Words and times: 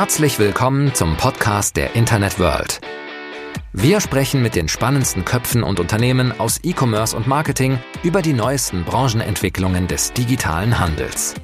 Herzlich 0.00 0.38
willkommen 0.38 0.94
zum 0.94 1.18
Podcast 1.18 1.76
der 1.76 1.94
Internet 1.94 2.38
World. 2.38 2.80
Wir 3.74 4.00
sprechen 4.00 4.40
mit 4.40 4.54
den 4.54 4.66
spannendsten 4.66 5.26
Köpfen 5.26 5.62
und 5.62 5.78
Unternehmen 5.78 6.32
aus 6.40 6.58
E-Commerce 6.64 7.14
und 7.14 7.26
Marketing 7.26 7.78
über 8.02 8.22
die 8.22 8.32
neuesten 8.32 8.82
Branchenentwicklungen 8.84 9.88
des 9.88 10.14
digitalen 10.14 10.78
Handels. 10.78 11.34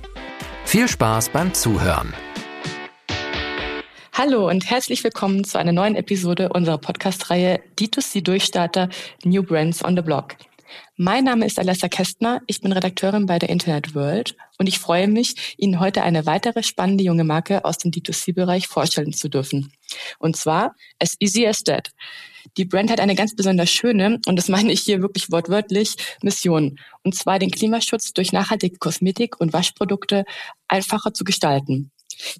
Viel 0.65 0.89
Spaß 0.89 1.29
beim 1.29 1.53
Zuhören. 1.53 2.15
Hallo 4.15 4.49
und 4.49 4.71
herzlich 4.71 5.05
willkommen 5.05 5.45
zu 5.45 5.59
einer 5.59 5.73
neuen 5.73 5.95
Episode 5.95 6.49
unserer 6.49 6.79
Podcast-Reihe 6.79 7.61
D2C 7.79 8.23
Durchstarter 8.23 8.89
New 9.23 9.43
Brands 9.43 9.85
on 9.85 9.97
the 9.97 10.03
Block. 10.03 10.29
Mein 10.97 11.25
Name 11.25 11.47
ist 11.47 11.59
Alessa 11.59 11.89
Kästner, 11.89 12.41
ich 12.47 12.61
bin 12.61 12.73
Redakteurin 12.73 13.27
bei 13.27 13.39
der 13.39 13.51
Internet 13.51 13.95
World 13.95 14.37
und 14.59 14.67
ich 14.69 14.79
freue 14.79 15.09
mich, 15.09 15.55
Ihnen 15.59 15.81
heute 15.81 16.03
eine 16.03 16.27
weitere 16.27 16.63
spannende 16.63 17.05
junge 17.05 17.25
Marke 17.25 17.65
aus 17.65 17.79
dem 17.79 17.91
D2C-Bereich 17.91 18.67
vorstellen 18.67 19.13
zu 19.13 19.29
dürfen. 19.29 19.73
Und 20.19 20.37
zwar 20.37 20.75
As 20.99 21.17
Easy 21.21 21.47
As 21.47 21.63
That. 21.65 21.91
Die 22.57 22.65
Brand 22.65 22.91
hat 22.91 23.01
eine 23.01 23.15
ganz 23.15 23.35
besonders 23.35 23.71
schöne, 23.71 24.21
und 24.27 24.37
das 24.37 24.49
meine 24.49 24.73
ich 24.73 24.81
hier 24.81 25.03
wirklich 25.03 25.31
wortwörtlich, 25.31 25.97
Mission. 26.23 26.79
Und 27.03 27.15
zwar 27.15 27.39
den 27.39 27.51
Klimaschutz 27.51 28.13
durch 28.13 28.33
nachhaltige 28.33 28.79
Kosmetik 28.79 29.41
und 29.41 29.53
Waschprodukte 29.53 30.25
einfacher 30.69 31.13
zu 31.13 31.25
gestalten. 31.25 31.91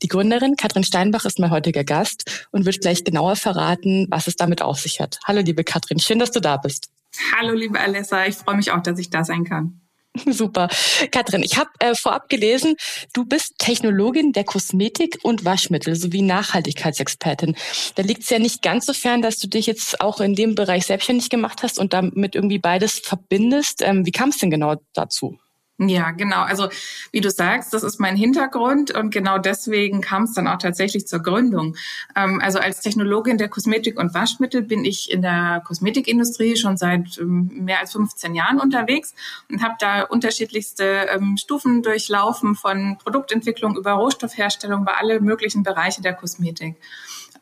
Die 0.03 0.09
Gründerin 0.09 0.57
Katrin 0.57 0.85
Steinbach 0.85 1.27
ist 1.27 1.39
mein 1.39 1.51
heutiger 1.51 1.85
Gast 1.85 2.49
und 2.51 2.65
wird 2.65 2.81
gleich 2.81 3.05
genauer 3.05 3.37
verraten, 3.37 4.07
was 4.09 4.27
es 4.27 4.37
damit 4.37 4.63
auf 4.63 4.81
sich 4.81 5.01
hat. 5.01 5.19
Hallo 5.25 5.41
liebe 5.41 5.65
Katrin, 5.65 5.99
schön, 5.99 6.19
dass 6.19 6.31
du 6.31 6.41
da 6.41 6.57
bist. 6.57 6.89
Hallo, 7.37 7.55
liebe 7.55 7.79
Alessa. 7.81 8.27
Ich 8.27 8.37
freue 8.37 8.57
mich 8.57 8.71
auch, 8.71 8.83
dass 8.83 8.99
ich 8.99 9.11
da 9.11 9.25
sein 9.25 9.45
kann. 9.45 9.81
Super. 10.27 10.69
Katrin, 11.11 11.43
ich 11.43 11.59
habe 11.59 11.71
äh, 11.79 11.95
vorab 11.95 12.29
gelesen, 12.29 12.77
du 13.13 13.25
bist 13.25 13.55
Technologin 13.59 14.33
der 14.33 14.45
Kosmetik 14.45 15.19
und 15.23 15.45
Waschmittel 15.45 15.95
sowie 15.95 16.23
Nachhaltigkeitsexpertin. 16.23 17.57
Da 17.95 18.03
liegt 18.03 18.23
es 18.23 18.31
ja 18.31 18.39
nicht 18.39 18.63
ganz 18.63 18.87
so 18.87 18.93
fern, 18.93 19.23
dass 19.23 19.37
du 19.37 19.49
dich 19.49 19.67
jetzt 19.67 20.01
auch 20.01 20.21
in 20.21 20.35
dem 20.35 20.55
Bereich 20.55 20.87
selbstständig 20.87 21.31
gemacht 21.31 21.63
hast 21.63 21.79
und 21.79 21.93
damit 21.93 22.35
irgendwie 22.35 22.59
beides 22.59 22.99
verbindest. 22.99 23.83
Ähm, 23.83 24.07
wie 24.07 24.13
kam 24.13 24.31
es 24.31 24.39
denn 24.39 24.51
genau 24.51 24.77
dazu? 24.95 25.39
Ja, 25.79 26.13
genau. 26.13 26.41
Also 26.41 26.71
wie 27.13 27.21
du 27.21 27.31
sagst, 27.31 27.75
das 27.75 27.83
ist 27.83 28.01
mein 28.01 28.17
Hintergrund 28.17 28.93
und 28.93 29.11
genau 29.13 29.37
deswegen 29.37 30.01
kam 30.01 30.23
es 30.23 30.33
dann 30.33 30.49
auch 30.49 30.57
tatsächlich 30.57 31.07
zur 31.07 31.19
Gründung. 31.19 31.77
Ähm, 32.17 32.41
also 32.43 32.59
als 32.59 32.81
Technologin 32.81 33.37
der 33.37 33.51
Kosmetik 33.51 33.99
und 33.99 34.15
Waschmittel 34.15 34.63
bin 34.63 34.87
ich 34.87 35.11
in 35.11 35.21
der 35.21 35.63
Kosmetikindustrie 35.67 36.57
schon 36.57 36.79
seit 36.79 37.19
ähm, 37.19 37.51
mehr 37.53 37.81
als 37.81 37.93
15 37.93 38.35
Jahren 38.35 38.59
unterwegs 38.59 39.15
und 39.51 39.63
habe 39.63 39.75
da 39.79 40.05
unterschiedlichste 40.05 41.09
ähm, 41.15 41.37
Stufen 41.37 41.83
durchlaufen 41.83 42.55
von 42.55 42.97
Produktentwicklung 42.97 43.77
über 43.77 43.93
Rohstoffherstellung 43.93 44.87
bei 44.87 44.95
alle 44.95 45.21
möglichen 45.21 45.63
Bereiche 45.63 46.01
der 46.01 46.15
Kosmetik. 46.15 46.77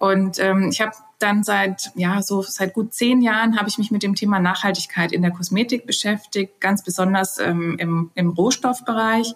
Und 0.05 0.38
ähm, 0.38 0.69
ich 0.70 0.83
habe 0.83 0.92
dann 1.19 1.44
seit, 1.44 1.91
ja, 1.94 2.20
so 2.20 2.42
seit 2.42 2.74
gut 2.74 2.92
zehn 2.92 3.22
Jahren 3.22 3.58
habe 3.58 3.70
ich 3.70 3.78
mich 3.78 3.91
mit 3.91 4.02
dem 4.02 4.14
Thema 4.14 4.38
Nachhaltigkeit 4.38 5.12
in 5.12 5.22
der 5.22 5.30
Kosmetik 5.30 5.86
beschäftigt, 5.86 6.60
ganz 6.60 6.84
besonders 6.84 7.38
ähm, 7.38 7.77
im, 7.78 8.10
im 8.14 8.28
Rohstoffbereich. 8.28 9.32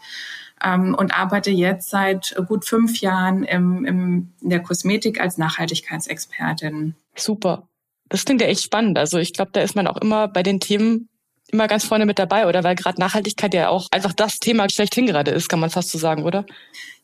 Ähm, 0.63 0.95
und 0.95 1.17
arbeite 1.17 1.51
jetzt 1.51 1.89
seit 1.89 2.37
gut 2.49 2.67
fünf 2.67 3.01
Jahren 3.01 3.45
im, 3.45 3.87
im, 3.87 4.33
in 4.43 4.51
der 4.51 4.61
Kosmetik 4.61 5.21
als 5.21 5.39
Nachhaltigkeitsexpertin. 5.39 6.97
Super. 7.15 7.67
Das 8.11 8.27
klingt 8.27 8.43
ja 8.43 8.49
echt 8.49 8.65
spannend. 8.65 8.99
Also 8.99 9.17
ich 9.17 9.33
glaube, 9.33 9.53
da 9.55 9.63
ist 9.63 9.75
man 9.75 9.87
auch 9.87 9.97
immer 9.97 10.29
bei 10.29 10.43
den 10.43 10.61
Themen 10.61 11.09
immer 11.51 11.67
ganz 11.67 11.85
vorne 11.85 12.07
mit 12.07 12.19
dabei, 12.19 12.47
oder? 12.47 12.65
Weil 12.65 12.75
gerade 12.75 13.01
Nachhaltigkeit 13.01 13.55
ja 13.55 13.69
auch 13.69 13.89
einfach 13.91 14.13
das 14.13 14.39
Thema 14.39 14.69
schlechthin 14.71 15.07
gerade 15.07 15.31
ist, 15.31 15.49
kann 15.49 15.61
man 15.61 15.71
fast 15.71 15.91
so 15.91 15.99
sagen, 15.99 16.25
oder? 16.25 16.45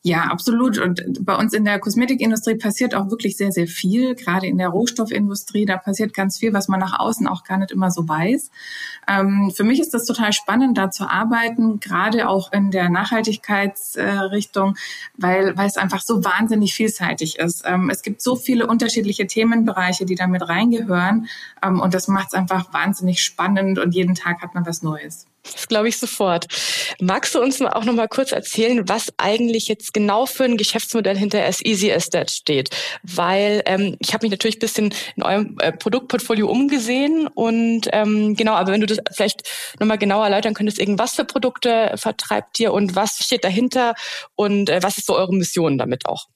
Ja, 0.07 0.25
absolut. 0.25 0.77
Und 0.77 1.25
bei 1.25 1.35
uns 1.35 1.51
in 1.53 1.65
der 1.65 1.79
Kosmetikindustrie 1.79 2.57
passiert 2.57 2.93
auch 2.93 3.09
wirklich 3.09 3.37
sehr, 3.37 3.51
sehr 3.51 3.65
viel. 3.65 4.13
Gerade 4.13 4.45
in 4.45 4.59
der 4.59 4.69
Rohstoffindustrie, 4.69 5.65
da 5.65 5.77
passiert 5.77 6.13
ganz 6.13 6.37
viel, 6.37 6.53
was 6.53 6.67
man 6.67 6.79
nach 6.79 6.99
außen 6.99 7.27
auch 7.27 7.43
gar 7.43 7.57
nicht 7.57 7.71
immer 7.71 7.89
so 7.89 8.07
weiß. 8.07 8.51
Ähm, 9.07 9.51
für 9.55 9.63
mich 9.63 9.79
ist 9.79 9.95
das 9.95 10.05
total 10.05 10.31
spannend, 10.31 10.77
da 10.77 10.91
zu 10.91 11.09
arbeiten, 11.09 11.79
gerade 11.79 12.29
auch 12.29 12.51
in 12.53 12.69
der 12.69 12.91
Nachhaltigkeitsrichtung, 12.91 14.75
weil, 15.17 15.57
weil 15.57 15.65
es 15.65 15.77
einfach 15.77 16.03
so 16.03 16.23
wahnsinnig 16.23 16.75
vielseitig 16.75 17.39
ist. 17.39 17.63
Ähm, 17.65 17.89
es 17.89 18.03
gibt 18.03 18.21
so 18.21 18.35
viele 18.35 18.67
unterschiedliche 18.67 19.25
Themenbereiche, 19.25 20.05
die 20.05 20.13
damit 20.13 20.47
reingehören. 20.47 21.25
Ähm, 21.63 21.79
und 21.79 21.95
das 21.95 22.07
macht 22.07 22.27
es 22.27 22.33
einfach 22.35 22.71
wahnsinnig 22.71 23.23
spannend 23.23 23.79
und 23.79 23.95
jeden 23.95 24.13
Tag 24.13 24.34
hat 24.41 24.53
man 24.53 24.65
was 24.65 24.81
Neues. 24.81 25.25
Das 25.53 25.67
glaube 25.67 25.89
ich 25.89 25.97
sofort. 25.97 26.47
Magst 26.99 27.35
du 27.35 27.41
uns 27.41 27.61
auch 27.61 27.83
noch 27.85 27.93
mal 27.93 28.07
kurz 28.07 28.31
erzählen, 28.31 28.87
was 28.87 29.13
eigentlich 29.17 29.67
jetzt 29.67 29.93
genau 29.93 30.25
für 30.25 30.43
ein 30.43 30.57
Geschäftsmodell 30.57 31.17
hinter 31.17 31.45
As 31.45 31.63
Easy 31.63 31.91
As 31.91 32.09
That 32.09 32.31
steht? 32.31 32.69
Weil 33.03 33.61
ähm, 33.65 33.95
ich 33.99 34.13
habe 34.13 34.25
mich 34.25 34.31
natürlich 34.31 34.57
ein 34.57 34.59
bisschen 34.59 34.93
in 35.15 35.23
eurem 35.23 35.57
äh, 35.59 35.71
Produktportfolio 35.71 36.49
umgesehen 36.49 37.27
und 37.27 37.87
ähm, 37.91 38.35
genau, 38.35 38.53
aber 38.53 38.71
wenn 38.71 38.81
du 38.81 38.87
das 38.87 38.99
vielleicht 39.13 39.43
noch 39.79 39.87
mal 39.87 39.97
genauer 39.97 40.25
erläutern 40.25 40.53
könntest, 40.53 40.79
irgendwas 40.79 41.15
für 41.15 41.25
Produkte 41.25 41.93
vertreibt 41.95 42.59
ihr 42.59 42.73
und 42.73 42.95
was 42.95 43.17
steht 43.23 43.43
dahinter 43.43 43.93
und 44.35 44.69
äh, 44.69 44.81
was 44.81 44.97
ist 44.97 45.07
so 45.07 45.15
eure 45.15 45.33
Mission 45.35 45.77
damit 45.77 46.05
auch? 46.05 46.27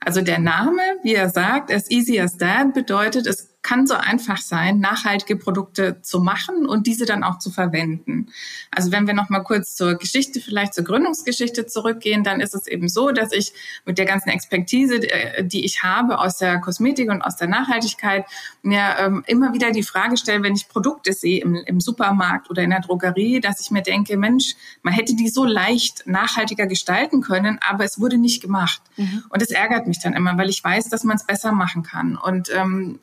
Also 0.00 0.20
der 0.20 0.38
Name, 0.38 0.80
wie 1.02 1.14
er 1.14 1.28
sagt, 1.28 1.72
As 1.72 1.90
Easy 1.90 2.20
As 2.20 2.36
That 2.38 2.74
bedeutet, 2.74 3.26
es 3.26 3.56
kann 3.62 3.86
so 3.86 3.94
einfach 3.94 4.38
sein, 4.38 4.78
nachhaltige 4.78 5.36
Produkte 5.36 6.00
zu 6.00 6.20
machen 6.20 6.66
und 6.66 6.86
diese 6.86 7.04
dann 7.04 7.24
auch 7.24 7.38
zu 7.38 7.50
verwenden. 7.50 8.28
Also 8.70 8.92
wenn 8.92 9.06
wir 9.06 9.14
noch 9.14 9.28
mal 9.28 9.40
kurz 9.40 9.74
zur 9.74 9.94
Geschichte, 9.94 10.40
vielleicht 10.40 10.74
zur 10.74 10.84
Gründungsgeschichte 10.84 11.66
zurückgehen, 11.66 12.24
dann 12.24 12.40
ist 12.40 12.54
es 12.54 12.66
eben 12.66 12.88
so, 12.88 13.10
dass 13.10 13.32
ich 13.32 13.52
mit 13.84 13.98
der 13.98 14.04
ganzen 14.04 14.30
Expertise, 14.30 14.96
äh, 14.96 15.44
die 15.44 15.64
ich 15.64 15.82
habe 15.82 16.18
aus 16.18 16.38
der 16.38 16.60
Kosmetik 16.60 17.10
und 17.10 17.22
aus 17.22 17.36
der 17.36 17.48
Nachhaltigkeit, 17.48 18.24
mir 18.62 18.96
ähm, 18.98 19.24
immer 19.26 19.52
wieder 19.54 19.70
die 19.70 19.82
Frage 19.82 20.16
stelle, 20.16 20.42
wenn 20.42 20.54
ich 20.54 20.68
Produkte 20.68 21.12
sehe 21.12 21.40
im, 21.40 21.54
im 21.54 21.80
Supermarkt 21.80 22.50
oder 22.50 22.62
in 22.62 22.70
der 22.70 22.80
Drogerie, 22.80 23.40
dass 23.40 23.60
ich 23.60 23.70
mir 23.70 23.82
denke, 23.82 24.16
Mensch, 24.16 24.54
man 24.82 24.94
hätte 24.94 25.14
die 25.14 25.28
so 25.28 25.44
leicht 25.44 26.06
nachhaltiger 26.06 26.66
gestalten 26.66 27.20
können, 27.20 27.58
aber 27.66 27.84
es 27.84 28.00
wurde 28.00 28.18
nicht 28.18 28.42
gemacht. 28.42 28.82
Mhm. 28.96 29.24
Und 29.28 29.42
es 29.42 29.50
ärgert 29.50 29.86
mich 29.86 30.00
dann 30.00 30.14
immer, 30.14 30.36
weil 30.38 30.48
ich 30.48 30.62
weiß, 30.62 30.88
dass 30.88 31.04
man 31.04 31.16
es 31.16 31.24
besser 31.24 31.52
machen 31.52 31.82
kann. 31.82 32.16
Und 32.16 32.50
ähm, 32.54 33.00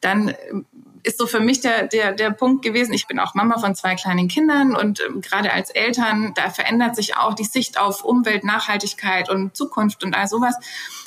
dann 0.00 0.34
ist 1.04 1.18
so 1.18 1.26
für 1.26 1.40
mich 1.40 1.60
der, 1.60 1.86
der, 1.86 2.12
der 2.12 2.30
Punkt 2.30 2.64
gewesen, 2.64 2.92
ich 2.94 3.06
bin 3.06 3.20
auch 3.20 3.34
Mama 3.34 3.58
von 3.58 3.74
zwei 3.74 3.94
kleinen 3.94 4.26
Kindern 4.26 4.74
und 4.74 5.00
ähm, 5.00 5.20
gerade 5.20 5.52
als 5.52 5.70
Eltern, 5.70 6.32
da 6.34 6.50
verändert 6.50 6.96
sich 6.96 7.16
auch 7.16 7.34
die 7.34 7.44
Sicht 7.44 7.78
auf 7.78 8.04
Umwelt, 8.04 8.42
Nachhaltigkeit 8.42 9.28
und 9.28 9.54
Zukunft 9.54 10.02
und 10.02 10.14
all 10.14 10.26
sowas. 10.26 10.56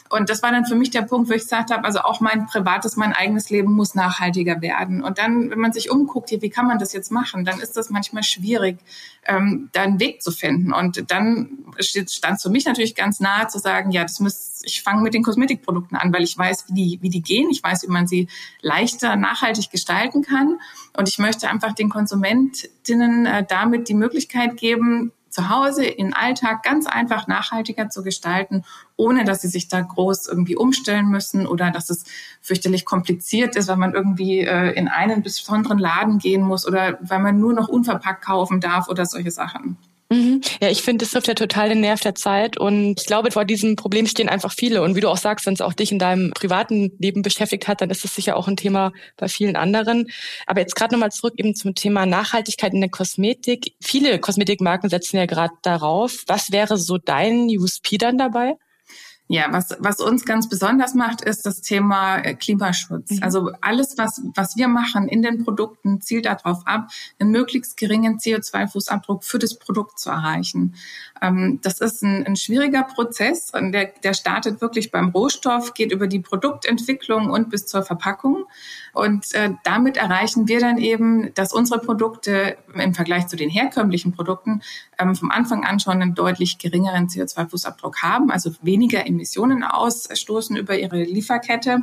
Und 0.09 0.29
das 0.29 0.43
war 0.43 0.51
dann 0.51 0.65
für 0.65 0.75
mich 0.75 0.91
der 0.91 1.01
Punkt, 1.01 1.29
wo 1.29 1.33
ich 1.33 1.43
gesagt 1.43 1.71
habe, 1.71 1.83
also 1.83 1.99
auch 1.99 2.19
mein 2.19 2.45
privates, 2.45 2.95
mein 2.95 3.13
eigenes 3.13 3.49
Leben 3.49 3.73
muss 3.73 3.95
nachhaltiger 3.95 4.61
werden. 4.61 5.03
Und 5.03 5.17
dann, 5.17 5.49
wenn 5.49 5.59
man 5.59 5.73
sich 5.73 5.89
umguckt, 5.89 6.29
hier, 6.29 6.41
wie 6.41 6.49
kann 6.49 6.67
man 6.67 6.79
das 6.79 6.93
jetzt 6.93 7.11
machen, 7.11 7.45
dann 7.45 7.59
ist 7.59 7.77
das 7.77 7.89
manchmal 7.89 8.23
schwierig, 8.23 8.77
ähm, 9.25 9.69
da 9.73 9.83
einen 9.83 9.99
Weg 9.99 10.21
zu 10.21 10.31
finden. 10.31 10.73
Und 10.73 11.11
dann 11.11 11.65
stand 11.79 12.37
es 12.37 12.41
für 12.41 12.49
mich 12.49 12.65
natürlich 12.65 12.95
ganz 12.95 13.19
nahe 13.19 13.47
zu 13.47 13.59
sagen, 13.59 13.91
ja, 13.91 14.03
das 14.03 14.19
müsste, 14.19 14.65
ich 14.65 14.83
fange 14.83 15.01
mit 15.01 15.13
den 15.13 15.23
Kosmetikprodukten 15.23 15.97
an, 15.97 16.13
weil 16.13 16.23
ich 16.23 16.37
weiß, 16.37 16.65
wie 16.69 16.73
die, 16.73 16.99
wie 17.01 17.09
die 17.09 17.21
gehen. 17.21 17.49
Ich 17.51 17.63
weiß, 17.63 17.83
wie 17.83 17.91
man 17.91 18.07
sie 18.07 18.27
leichter, 18.61 19.15
nachhaltig 19.15 19.69
gestalten 19.71 20.21
kann. 20.21 20.59
Und 20.95 21.09
ich 21.09 21.19
möchte 21.19 21.49
einfach 21.49 21.73
den 21.73 21.89
Konsumentinnen 21.89 23.25
äh, 23.25 23.45
damit 23.47 23.89
die 23.89 23.93
Möglichkeit 23.93 24.57
geben, 24.57 25.11
zu 25.37 25.49
Hause 25.49 25.85
in 25.85 26.15
Alltag 26.15 26.63
ganz 26.63 26.87
einfach 26.87 27.27
nachhaltiger 27.27 27.89
zu 27.89 28.01
gestalten, 28.01 28.63
ohne 28.95 29.23
dass 29.23 29.41
sie 29.41 29.47
sich 29.47 29.67
da 29.67 29.81
groß 29.81 30.25
irgendwie 30.27 30.55
umstellen 30.55 31.09
müssen 31.09 31.45
oder 31.45 31.69
dass 31.69 31.91
es 31.91 32.05
fürchterlich 32.41 32.85
kompliziert 32.85 33.55
ist, 33.55 33.67
weil 33.67 33.77
man 33.77 33.93
irgendwie 33.93 34.39
äh, 34.39 34.71
in 34.71 34.87
einen 34.87 35.21
besonderen 35.21 35.77
Laden 35.77 36.17
gehen 36.17 36.41
muss 36.41 36.65
oder 36.65 36.97
weil 37.01 37.19
man 37.19 37.39
nur 37.39 37.53
noch 37.53 37.67
unverpackt 37.67 38.25
kaufen 38.25 38.61
darf 38.61 38.89
oder 38.89 39.05
solche 39.05 39.29
Sachen. 39.29 39.77
Mhm. 40.09 40.41
Ja, 40.61 40.69
ich 40.69 40.83
finde, 40.83 41.03
das 41.03 41.11
trifft 41.11 41.27
ja 41.27 41.33
total 41.33 41.67
den 41.69 41.81
Nerv 41.81 41.99
der 41.99 42.15
Zeit 42.15 42.57
und 42.57 42.99
ich 42.99 43.05
glaube, 43.05 43.29
vor 43.31 43.43
diesem 43.43 43.75
Problem 43.75 44.07
stehen 44.07 44.29
einfach 44.29 44.53
viele 44.53 44.81
und 44.81 44.95
wie 44.95 45.01
du 45.01 45.09
auch 45.09 45.17
sagst, 45.17 45.45
wenn 45.45 45.53
es 45.53 45.59
auch 45.61 45.73
dich 45.73 45.91
in 45.91 45.99
deinem 45.99 46.31
privaten 46.31 46.93
Leben 46.97 47.23
beschäftigt 47.23 47.67
hat, 47.67 47.81
dann 47.81 47.89
ist 47.89 48.05
es 48.05 48.15
sicher 48.15 48.37
auch 48.37 48.47
ein 48.47 48.55
Thema 48.55 48.93
bei 49.17 49.27
vielen 49.27 49.57
anderen. 49.57 50.07
Aber 50.45 50.61
jetzt 50.61 50.75
gerade 50.75 50.93
nochmal 50.95 51.11
zurück 51.11 51.33
eben 51.37 51.55
zum 51.55 51.75
Thema 51.75 52.05
Nachhaltigkeit 52.05 52.73
in 52.73 52.79
der 52.79 52.89
Kosmetik. 52.89 53.75
Viele 53.81 54.17
Kosmetikmarken 54.19 54.89
setzen 54.89 55.17
ja 55.17 55.25
gerade 55.25 55.53
darauf. 55.61 56.23
Was 56.27 56.51
wäre 56.53 56.77
so 56.77 56.97
dein 56.97 57.47
USP 57.49 57.97
dann 57.97 58.17
dabei? 58.17 58.55
Ja, 59.29 59.47
was, 59.51 59.75
was 59.79 59.99
uns 59.99 60.23
ganz 60.23 60.47
besonders 60.47 60.93
macht, 60.93 61.21
ist 61.21 61.45
das 61.45 61.61
Thema 61.61 62.19
äh, 62.19 62.33
Klimaschutz. 62.33 63.11
Mhm. 63.11 63.23
Also 63.23 63.51
alles, 63.59 63.97
was, 63.97 64.21
was 64.35 64.55
wir 64.55 64.69
machen 64.69 65.09
in 65.09 65.21
den 65.21 65.43
Produkten, 65.43 65.99
zielt 65.99 66.25
darauf 66.25 66.65
ab, 66.65 66.87
einen 67.19 67.31
möglichst 67.31 67.75
geringen 67.75 68.19
CO2-Fußabdruck 68.19 69.23
für 69.23 69.37
das 69.37 69.59
Produkt 69.59 69.99
zu 69.99 70.09
erreichen. 70.09 70.75
Ähm, 71.21 71.59
das 71.61 71.81
ist 71.81 72.03
ein, 72.03 72.25
ein 72.25 72.37
schwieriger 72.37 72.83
Prozess. 72.83 73.51
Der, 73.53 73.91
der 74.01 74.13
startet 74.13 74.61
wirklich 74.61 74.91
beim 74.91 75.09
Rohstoff, 75.09 75.73
geht 75.73 75.91
über 75.91 76.07
die 76.07 76.19
Produktentwicklung 76.19 77.29
und 77.29 77.49
bis 77.49 77.65
zur 77.65 77.83
Verpackung. 77.83 78.45
Und 78.93 79.33
äh, 79.35 79.51
damit 79.63 79.97
erreichen 79.97 80.47
wir 80.47 80.59
dann 80.59 80.77
eben, 80.77 81.33
dass 81.33 81.51
unsere 81.51 81.79
Produkte 81.79 82.57
im 82.73 82.93
Vergleich 82.93 83.27
zu 83.27 83.35
den 83.35 83.49
herkömmlichen 83.49 84.13
Produkten 84.13 84.61
ähm, 84.97 85.15
vom 85.15 85.31
Anfang 85.31 85.65
an 85.65 85.79
schon 85.79 86.01
einen 86.01 86.15
deutlich 86.15 86.57
geringeren 86.57 87.07
CO2-Fußabdruck 87.07 88.01
haben, 88.01 88.31
also 88.31 88.51
weniger 88.61 89.05
Emissionen 89.17 89.63
ausstoßen 89.63 90.55
über 90.55 90.77
ihre 90.77 91.03
Lieferkette, 91.03 91.81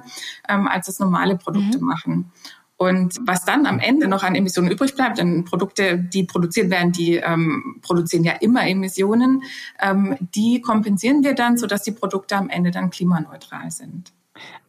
ähm, 0.49 0.69
als 0.69 0.89
es 0.89 0.99
normale 0.99 1.37
Produkte 1.37 1.79
mhm. 1.79 1.85
machen. 1.85 2.33
Und 2.77 3.19
was 3.25 3.45
dann 3.45 3.67
am 3.67 3.79
Ende 3.79 4.09
noch 4.09 4.25
an 4.25 4.35
Emissionen 4.35 4.71
übrig 4.71 4.95
bleibt, 4.95 5.19
denn 5.19 5.45
Produkte, 5.45 5.99
die 5.99 6.25
produziert 6.25 6.71
werden, 6.71 6.93
die 6.93 7.17
ähm, 7.17 7.81
produzieren 7.83 8.25
ja 8.25 8.33
immer 8.33 8.67
Emissionen, 8.67 9.43
ähm, 9.81 10.17
die 10.35 10.61
kompensieren 10.61 11.23
wir 11.23 11.35
dann, 11.35 11.57
sodass 11.57 11.83
die 11.83 11.93
Produkte 11.93 12.37
am 12.37 12.49
Ende 12.51 12.73
dann 12.73 12.91
klimaneutral 12.91 13.71
sind. 13.71 14.13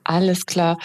Alles 0.07 0.45
klar. 0.45 0.77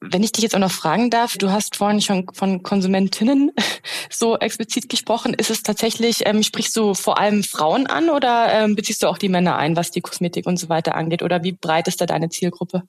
Wenn 0.00 0.22
ich 0.22 0.30
dich 0.30 0.44
jetzt 0.44 0.54
auch 0.54 0.60
noch 0.60 0.70
fragen 0.70 1.10
darf, 1.10 1.36
du 1.36 1.50
hast 1.50 1.74
vorhin 1.74 2.00
schon 2.00 2.26
von 2.32 2.62
Konsumentinnen 2.62 3.50
so 4.10 4.38
explizit 4.38 4.88
gesprochen. 4.88 5.34
Ist 5.34 5.50
es 5.50 5.64
tatsächlich, 5.64 6.22
ähm, 6.26 6.44
sprichst 6.44 6.76
du 6.76 6.94
vor 6.94 7.18
allem 7.18 7.42
Frauen 7.42 7.88
an 7.88 8.08
oder 8.08 8.52
ähm, 8.52 8.76
beziehst 8.76 9.02
du 9.02 9.08
auch 9.08 9.18
die 9.18 9.28
Männer 9.28 9.56
ein, 9.58 9.74
was 9.74 9.90
die 9.90 10.00
Kosmetik 10.00 10.46
und 10.46 10.58
so 10.58 10.68
weiter 10.68 10.94
angeht? 10.94 11.24
Oder 11.24 11.42
wie 11.42 11.52
breit 11.52 11.88
ist 11.88 12.00
da 12.00 12.06
deine 12.06 12.28
Zielgruppe? 12.28 12.84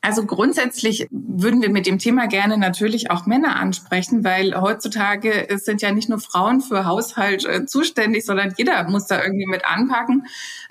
Also 0.00 0.24
grundsätzlich 0.26 1.08
würden 1.10 1.60
wir 1.60 1.70
mit 1.70 1.86
dem 1.86 1.98
Thema 1.98 2.28
gerne 2.28 2.56
natürlich 2.56 3.10
auch 3.10 3.26
Männer 3.26 3.56
ansprechen, 3.56 4.22
weil 4.22 4.54
heutzutage 4.54 5.48
sind 5.56 5.82
ja 5.82 5.90
nicht 5.90 6.08
nur 6.08 6.20
Frauen 6.20 6.60
für 6.60 6.84
Haushalt 6.84 7.44
äh, 7.44 7.66
zuständig, 7.66 8.24
sondern 8.24 8.54
jeder 8.56 8.88
muss 8.88 9.06
da 9.06 9.20
irgendwie 9.20 9.46
mit 9.46 9.64
anpacken. 9.64 10.26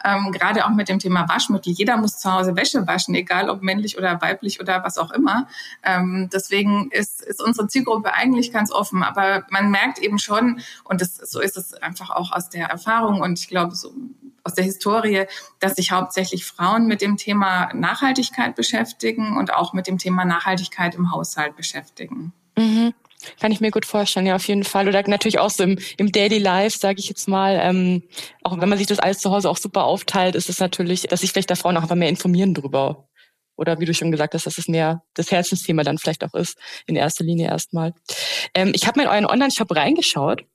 Ähm, 0.05 0.31
gerade 0.31 0.65
auch 0.65 0.69
mit 0.69 0.87
dem 0.87 0.99
Thema 0.99 1.27
Waschmittel. 1.27 1.73
Jeder 1.73 1.97
muss 1.97 2.19
zu 2.19 2.31
Hause 2.31 2.55
Wäsche 2.55 2.87
waschen, 2.87 3.15
egal 3.15 3.49
ob 3.49 3.61
männlich 3.61 3.97
oder 3.97 4.21
weiblich 4.21 4.61
oder 4.61 4.81
was 4.85 4.97
auch 4.97 5.11
immer. 5.11 5.47
Ähm, 5.83 6.29
deswegen 6.31 6.89
ist, 6.91 7.21
ist 7.21 7.43
unsere 7.43 7.67
Zielgruppe 7.67 8.13
eigentlich 8.13 8.53
ganz 8.53 8.71
offen. 8.71 9.03
Aber 9.03 9.45
man 9.49 9.71
merkt 9.71 9.99
eben 9.99 10.19
schon, 10.19 10.61
und 10.85 11.01
das, 11.01 11.15
so 11.15 11.41
ist 11.41 11.57
es 11.57 11.73
einfach 11.73 12.11
auch 12.11 12.31
aus 12.31 12.49
der 12.49 12.67
Erfahrung 12.67 13.19
und 13.19 13.39
ich 13.39 13.49
glaube, 13.49 13.75
so 13.75 13.93
aus 14.47 14.53
der 14.53 14.63
Historie, 14.63 15.25
dass 15.59 15.75
sich 15.75 15.91
hauptsächlich 15.91 16.45
Frauen 16.45 16.87
mit 16.87 17.01
dem 17.01 17.17
Thema 17.17 17.69
Nachhaltigkeit 17.73 18.55
beschäftigen 18.55 19.37
und 19.37 19.53
auch 19.53 19.73
mit 19.73 19.87
dem 19.87 19.97
Thema 19.97 20.23
Nachhaltigkeit 20.23 20.95
im 20.95 21.11
Haushalt 21.11 21.55
beschäftigen. 21.55 22.33
Mhm. 22.57 22.93
Kann 23.39 23.51
ich 23.51 23.59
mir 23.59 23.71
gut 23.71 23.85
vorstellen, 23.85 24.25
ja, 24.25 24.35
auf 24.35 24.47
jeden 24.47 24.63
Fall. 24.63 24.87
Oder 24.87 25.05
natürlich 25.07 25.39
auch 25.39 25.49
so 25.49 25.63
im, 25.63 25.77
im 25.97 26.11
Daily 26.11 26.37
Life, 26.37 26.77
sage 26.77 26.99
ich 26.99 27.09
jetzt 27.09 27.27
mal. 27.27 27.59
Ähm, 27.61 28.03
auch 28.43 28.61
wenn 28.61 28.69
man 28.69 28.77
sich 28.77 28.87
das 28.87 28.99
alles 28.99 29.17
zu 29.17 29.31
Hause 29.31 29.49
auch 29.49 29.57
super 29.57 29.83
aufteilt, 29.83 30.35
ist 30.35 30.49
es 30.49 30.59
natürlich, 30.59 31.01
dass 31.01 31.21
sich 31.21 31.31
vielleicht 31.31 31.49
da 31.49 31.55
Frauen 31.55 31.75
auch 31.77 31.81
einfach 31.81 31.95
mehr 31.95 32.09
informieren 32.09 32.53
drüber. 32.53 33.07
Oder 33.57 33.79
wie 33.79 33.85
du 33.85 33.93
schon 33.93 34.11
gesagt 34.11 34.35
hast, 34.35 34.45
dass 34.45 34.59
es 34.59 34.67
mehr 34.67 35.03
das 35.15 35.31
Herzensthema 35.31 35.83
dann 35.83 35.97
vielleicht 35.97 36.23
auch 36.23 36.35
ist, 36.35 36.57
in 36.85 36.95
erster 36.95 37.23
Linie 37.23 37.47
erstmal. 37.47 37.93
Ähm, 38.53 38.71
ich 38.73 38.87
habe 38.87 38.99
mal 38.99 39.05
in 39.05 39.09
euren 39.09 39.25
Online-Shop 39.25 39.75
reingeschaut 39.75 40.45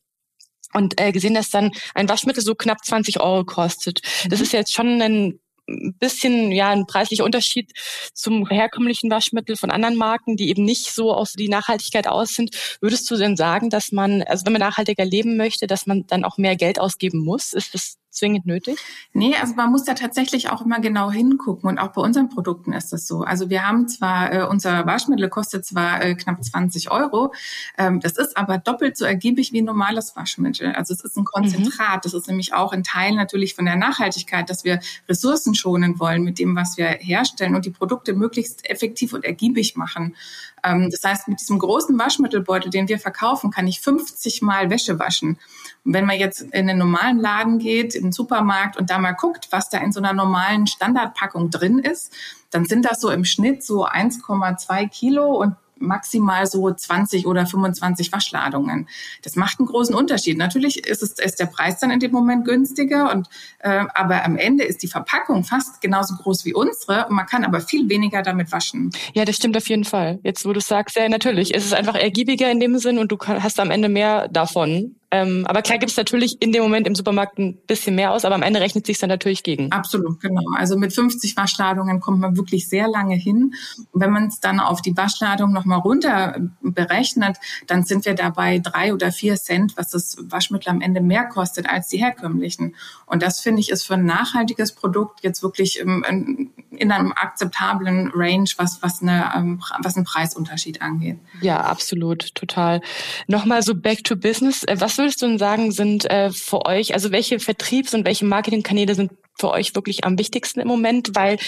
und 0.75 1.01
äh, 1.01 1.13
gesehen, 1.13 1.35
dass 1.35 1.51
dann 1.51 1.71
ein 1.95 2.09
Waschmittel 2.09 2.43
so 2.43 2.55
knapp 2.55 2.85
20 2.85 3.21
Euro 3.21 3.45
kostet. 3.45 4.01
Das 4.29 4.39
mhm. 4.39 4.45
ist 4.45 4.53
jetzt 4.53 4.73
schon 4.73 5.03
ein 5.03 5.41
bisschen 5.67 6.51
ja 6.53 6.71
ein 6.71 6.87
preislicher 6.87 7.25
Unterschied 7.25 7.73
zum 8.15 8.49
herkömmlichen 8.49 9.11
Waschmittel 9.11 9.57
von 9.57 9.71
anderen 9.71 9.97
Marken, 9.97 10.37
die 10.37 10.49
eben 10.49 10.65
nicht 10.65 10.93
so 10.93 11.15
aus 11.15 11.33
die 11.33 11.49
Nachhaltigkeit 11.49 12.09
aus 12.09 12.35
sind. 12.35 12.57
Würdest 12.81 13.11
du 13.11 13.17
denn 13.17 13.37
sagen, 13.37 13.71
dass 13.71 13.93
man, 13.93 14.23
also 14.23 14.45
wenn 14.45 14.53
man 14.53 14.61
nachhaltiger 14.61 15.05
leben 15.05 15.37
möchte, 15.37 15.67
dass 15.67 15.87
man 15.87 16.05
dann 16.07 16.25
auch 16.25 16.37
mehr 16.37 16.57
Geld 16.57 16.81
ausgeben 16.81 17.19
muss? 17.25 17.53
Ist 17.53 17.75
das 17.75 17.95
zwingend 18.13 18.47
nötig? 18.47 18.79
Nee, 19.13 19.35
also 19.41 19.55
man 19.55 19.71
muss 19.71 19.85
da 19.85 19.95
tatsächlich 19.95 20.51
auch 20.51 20.65
immer 20.65 20.81
genau 20.81 21.11
hingucken 21.11 21.69
und 21.69 21.79
auch 21.79 21.93
bei 21.93 22.03
unseren 22.03 22.29
Produkten 22.29 22.73
ist 22.73 22.93
das 22.93 23.07
so. 23.07 23.23
Also 23.23 23.51
wir 23.51 23.67
haben 23.67 23.89
zwar, 23.89 24.33
äh, 24.33 24.47
unser 24.47 24.87
Waschmittel 24.87 25.29
kostet 25.29 25.65
zwar 25.65 26.03
äh, 26.03 26.15
knapp 26.15 26.45
20 26.45 26.91
Euro, 26.91 27.33
ähm, 27.79 28.01
das 28.01 28.13
ist 28.13 28.37
aber 28.37 28.59
doppelt 28.59 28.97
so 28.97 29.05
ergiebig 29.05 29.53
wie 29.53 29.63
ein 29.63 29.65
normales 29.65 30.15
Waschmittel. 30.15 30.73
Also 30.73 30.95
es 30.95 31.03
ist 31.03 31.17
ein 31.17 31.25
Konzentrat, 31.25 31.97
mhm. 31.97 32.01
das 32.03 32.15
ist 32.15 32.29
nämlich 32.29 32.55
auch 32.55 32.73
ein 32.73 32.85
Teil 32.85 33.15
natürlich 33.15 33.55
von 33.55 33.65
der 33.65 33.77
Nachhaltigkeit, 33.77 34.49
dass 34.51 34.65
wir 34.65 34.81
Ressourcen 35.09 35.55
schonen 35.55 35.99
wollen 35.99 36.23
mit 36.23 36.39
dem, 36.39 36.55
was 36.55 36.77
wir 36.77 36.87
herstellen 36.87 37.55
und 37.55 37.65
die 37.65 37.71
Produkte 37.71 38.13
möglichst 38.13 38.69
effektiv 38.69 39.13
und 39.13 39.25
ergiebig 39.25 39.77
machen. 39.77 40.15
Ähm, 40.63 40.91
das 40.91 41.03
heißt, 41.05 41.29
mit 41.29 41.41
diesem 41.41 41.59
großen 41.59 41.99
Waschmittelbeutel, 41.99 42.71
den 42.71 42.89
wir 42.89 42.99
verkaufen, 42.99 43.51
kann 43.51 43.67
ich 43.67 43.81
50 43.81 44.43
Mal 44.43 44.71
Wäsche 44.71 44.99
waschen. 44.99 45.39
Und 45.85 45.95
wenn 45.95 46.07
man 46.07 46.19
jetzt 46.19 46.43
in 46.43 46.69
einen 46.69 46.79
normalen 46.79 47.19
Laden 47.19 47.59
geht, 47.59 47.95
im 47.95 48.13
Supermarkt 48.13 48.77
und 48.77 48.91
da 48.91 48.99
mal 48.99 49.13
guckt, 49.13 49.49
was 49.51 49.69
da 49.69 49.79
in 49.79 49.93
so 49.93 50.01
einer 50.01 50.13
normalen 50.13 50.67
Standardpackung 50.67 51.51
drin 51.51 51.79
ist, 51.79 52.13
dann 52.51 52.65
sind 52.67 52.85
das 52.85 53.01
so 53.01 53.11
im 53.11 53.25
Schnitt 53.25 53.65
so 53.65 53.87
1,2 53.87 54.89
Kilo 54.89 55.37
und 55.41 55.57
maximal 55.83 56.47
so 56.47 56.71
20 56.71 57.27
oder 57.27 57.47
25 57.47 58.13
Waschladungen. 58.13 58.89
Das 59.23 59.37
macht 59.37 59.59
einen 59.59 59.69
großen 59.69 59.95
Unterschied. 59.95 60.39
Natürlich 60.39 60.87
ist, 60.87 61.03
es, 61.03 61.13
ist 61.13 61.41
der 61.41 61.47
Preis 61.47 61.79
dann 61.81 61.91
in 61.91 62.01
dem 62.01 62.13
Moment 62.13 62.45
günstiger, 62.45 63.13
und, 63.13 63.29
äh, 63.59 63.85
aber 63.95 64.25
am 64.25 64.37
Ende 64.37 64.65
ist 64.65 64.83
die 64.83 64.89
Verpackung 64.89 65.45
fast 65.45 65.81
genauso 65.81 66.15
groß 66.15 66.45
wie 66.45 66.55
unsere 66.55 67.07
und 67.09 67.17
man 67.17 67.27
kann 67.27 67.45
aber 67.45 67.61
viel 67.61 67.89
weniger 67.89 68.23
damit 68.23 68.53
waschen. 68.53 68.91
Ja, 69.15 69.25
das 69.25 69.37
stimmt 69.37 69.57
auf 69.57 69.69
jeden 69.69 69.85
Fall. 69.85 70.19
Jetzt, 70.23 70.47
wo 70.47 70.53
du 70.53 70.61
sagst, 70.61 70.97
ja, 70.97 71.09
natürlich, 71.09 71.55
es 71.55 71.65
ist 71.65 71.75
einfach 71.75 71.95
ergiebiger 71.95 72.51
in 72.51 72.61
dem 72.61 72.79
Sinn 72.79 72.99
und 72.99 73.13
du 73.13 73.19
hast 73.19 73.61
am 73.61 73.71
Ende 73.71 73.89
mehr 73.89 74.29
davon. 74.29 74.97
Ähm, 75.13 75.45
aber 75.47 75.61
klar 75.61 75.79
gibt 75.79 75.91
es 75.91 75.99
natürlich 75.99 76.41
in 76.41 76.53
dem 76.53 76.63
Moment 76.63 76.87
im 76.87 76.95
Supermarkt 76.95 77.39
ein 77.39 77.59
bisschen 77.67 77.95
mehr 77.95 78.13
aus, 78.13 78.25
aber 78.25 78.35
am 78.35 78.43
Ende 78.43 78.61
rechnet 78.61 78.87
sich 78.87 78.99
dann 78.99 79.11
natürlich 79.11 79.43
gegen. 79.43 79.71
Absolut, 79.71 80.21
genau. 80.21 80.43
Also 80.57 80.79
mit 80.79 80.95
50 80.95 81.37
Waschladungen 81.37 82.01
kommt 82.01 82.19
man 82.19 82.35
wirklich 82.39 82.67
sehr 82.67 82.89
lange 82.89 83.15
hin. 83.15 83.53
Und 83.91 84.01
wenn 84.01 84.11
man 84.11 84.29
es 84.29 84.41
dann 84.41 84.59
auf 84.59 84.81
die 84.81 84.97
Waschladung 84.97 85.53
nochmal 85.53 85.81
runter 85.81 86.41
berechnet, 86.63 87.37
dann 87.67 87.85
sind 87.85 88.07
wir 88.07 88.15
dabei 88.15 88.59
drei 88.59 88.95
oder 88.95 89.13
vier 89.13 89.37
Cent, 89.37 89.77
was 89.77 89.91
das 89.91 90.17
Waschmittel 90.19 90.71
am 90.71 90.81
Ende 90.81 91.03
mehr 91.03 91.27
kostet 91.27 91.69
als 91.69 91.89
die 91.89 91.99
herkömmlichen. 91.99 92.75
Und 93.05 93.23
das 93.23 93.41
finde 93.41 93.61
ich 93.61 93.69
ist 93.69 93.87
für 93.87 93.95
ein 93.95 94.07
nachhaltiges 94.07 94.73
Produkt 94.73 95.23
jetzt 95.23 95.43
wirklich 95.43 95.79
im, 95.79 96.51
in 96.71 96.91
einem 96.91 97.13
akzeptablen 97.13 98.11
Range, 98.15 98.49
was, 98.57 98.83
was, 98.83 99.03
eine, 99.03 99.31
ähm, 99.37 99.63
was 99.83 99.97
einen 99.97 100.07
Preisunterschied 100.07 100.81
angeht. 100.81 101.19
Ja, 101.43 101.61
absolut, 101.61 102.35
total. 102.35 102.81
Nochmal 103.27 103.63
so 103.63 103.75
back 103.75 104.05
to 104.05 104.17
business. 104.17 104.65
Äh, 104.65 104.81
was 104.81 105.02
würdest 105.03 105.23
du 105.23 105.39
sagen, 105.39 105.73
sind 105.73 106.09
äh, 106.11 106.31
für 106.31 106.65
euch, 106.65 106.95
also 106.95 107.13
welche 107.13 107.39
Vertriebs- 107.39 107.95
und 107.95 108.07
welche 108.07 108.25
Marketingkanäle 108.25 108.95
sind 108.95 109.13
für 109.39 109.51
euch 109.51 109.75
wirklich 109.75 110.05
am 110.05 110.19
wichtigsten 110.19 110.61
im 110.61 110.69
Moment? 110.69 111.11
Weil 111.15 111.39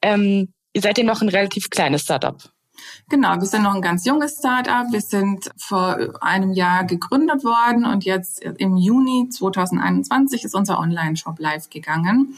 ähm, 0.00 0.52
ihr 0.72 0.82
seid 0.82 0.98
ja 0.98 1.04
noch 1.04 1.22
ein 1.22 1.28
relativ 1.28 1.70
kleines 1.70 2.02
Startup. 2.02 2.36
Genau, 3.08 3.34
wir 3.36 3.46
sind 3.46 3.62
noch 3.62 3.74
ein 3.74 3.82
ganz 3.82 4.04
junges 4.04 4.38
Startup. 4.38 4.90
Wir 4.90 5.00
sind 5.00 5.50
vor 5.56 5.98
einem 6.20 6.52
Jahr 6.52 6.84
gegründet 6.84 7.44
worden 7.44 7.84
und 7.84 8.04
jetzt 8.04 8.42
im 8.42 8.76
Juni 8.76 9.28
2021 9.28 10.44
ist 10.44 10.54
unser 10.54 10.78
Online-Shop 10.78 11.38
live 11.38 11.68
gegangen. 11.70 12.34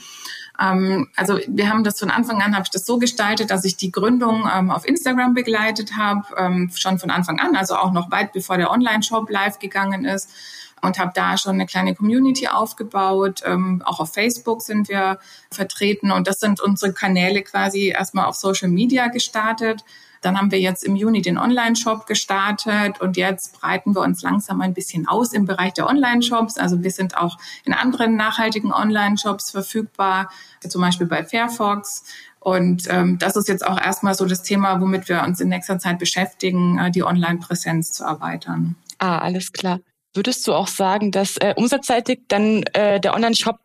Ähm, 0.60 1.08
also 1.16 1.38
wir 1.46 1.68
haben 1.68 1.84
das 1.84 1.98
von 1.98 2.10
Anfang 2.10 2.40
an, 2.42 2.54
habe 2.54 2.64
ich 2.64 2.70
das 2.70 2.86
so 2.86 2.98
gestaltet, 2.98 3.50
dass 3.50 3.64
ich 3.64 3.76
die 3.76 3.90
Gründung 3.90 4.48
ähm, 4.52 4.70
auf 4.70 4.86
Instagram 4.86 5.34
begleitet 5.34 5.96
habe, 5.96 6.22
ähm, 6.36 6.70
schon 6.74 6.98
von 6.98 7.10
Anfang 7.10 7.40
an, 7.40 7.56
also 7.56 7.76
auch 7.76 7.92
noch 7.92 8.10
weit 8.10 8.32
bevor 8.32 8.56
der 8.56 8.70
Online-Shop 8.70 9.28
live 9.30 9.58
gegangen 9.58 10.04
ist 10.04 10.30
und 10.84 10.98
habe 10.98 11.12
da 11.14 11.36
schon 11.38 11.54
eine 11.54 11.66
kleine 11.66 11.94
Community 11.94 12.46
aufgebaut. 12.48 13.42
Ähm, 13.44 13.82
auch 13.84 14.00
auf 14.00 14.12
Facebook 14.12 14.62
sind 14.62 14.88
wir 14.88 15.18
vertreten 15.50 16.12
und 16.12 16.28
das 16.28 16.40
sind 16.40 16.60
unsere 16.60 16.92
Kanäle 16.92 17.42
quasi 17.42 17.88
erstmal 17.88 18.26
auf 18.26 18.36
Social 18.36 18.68
Media 18.68 19.08
gestartet. 19.08 19.84
Dann 20.24 20.38
haben 20.38 20.50
wir 20.50 20.60
jetzt 20.60 20.84
im 20.84 20.96
Juni 20.96 21.20
den 21.20 21.36
Online-Shop 21.36 22.06
gestartet 22.06 23.00
und 23.00 23.16
jetzt 23.16 23.60
breiten 23.60 23.94
wir 23.94 24.00
uns 24.00 24.22
langsam 24.22 24.60
ein 24.62 24.72
bisschen 24.72 25.06
aus 25.06 25.32
im 25.32 25.44
Bereich 25.44 25.74
der 25.74 25.86
Online-Shops. 25.86 26.56
Also 26.56 26.82
wir 26.82 26.90
sind 26.90 27.16
auch 27.16 27.36
in 27.64 27.74
anderen 27.74 28.16
nachhaltigen 28.16 28.72
Online-Shops 28.72 29.50
verfügbar, 29.50 30.30
zum 30.66 30.80
Beispiel 30.80 31.06
bei 31.06 31.24
Fairfox. 31.24 32.04
Und 32.40 32.84
ähm, 32.88 33.18
das 33.18 33.36
ist 33.36 33.48
jetzt 33.48 33.66
auch 33.66 33.80
erstmal 33.80 34.14
so 34.14 34.24
das 34.24 34.42
Thema, 34.42 34.80
womit 34.80 35.08
wir 35.08 35.22
uns 35.22 35.40
in 35.40 35.48
nächster 35.48 35.78
Zeit 35.78 35.98
beschäftigen, 35.98 36.78
äh, 36.78 36.90
die 36.90 37.02
Online-Präsenz 37.02 37.92
zu 37.92 38.04
erweitern. 38.04 38.76
Ah, 38.98 39.18
alles 39.18 39.52
klar. 39.52 39.80
Würdest 40.14 40.46
du 40.46 40.54
auch 40.54 40.68
sagen, 40.68 41.10
dass 41.10 41.36
äh, 41.38 41.54
umsatzseitig 41.56 42.20
dann 42.28 42.62
äh, 42.72 43.00
der 43.00 43.14
Online-Shop 43.14 43.58